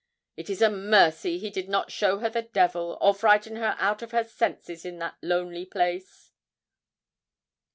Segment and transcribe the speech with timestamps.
[0.35, 4.01] It is a mercy he did not show her the devil, or frighten her out
[4.01, 6.31] of her senses, in that lonely place!'